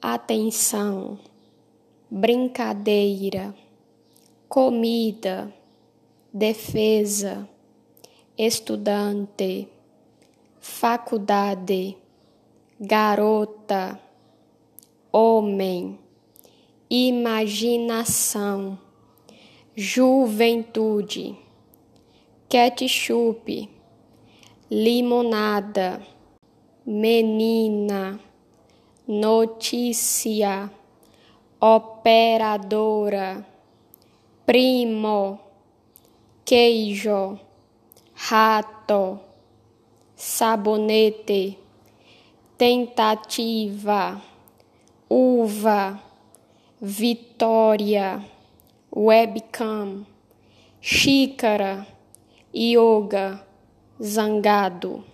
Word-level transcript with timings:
atenção, 0.00 1.18
brincadeira, 2.10 3.54
comida, 4.48 5.52
defesa, 6.32 7.46
estudante, 8.36 9.68
faculdade, 10.58 11.96
garota, 12.80 14.00
homem, 15.12 15.98
imaginação, 16.88 18.78
juventude, 19.76 21.36
ketchup, 22.48 23.68
limonada, 24.70 26.00
menina, 26.86 28.18
notícia, 29.10 30.70
operadora, 31.60 33.44
primo, 34.46 35.40
queijo, 36.44 37.40
rato, 38.14 39.18
sabonete, 40.14 41.58
tentativa, 42.56 44.22
uva, 45.08 46.00
vitória, 46.80 48.24
webcam, 48.94 50.06
xícara, 50.80 51.84
yoga, 52.54 53.44
zangado. 54.00 55.04